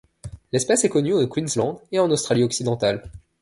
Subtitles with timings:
[0.51, 3.03] L'espèce est connue au Queensland et en Australie occidentale.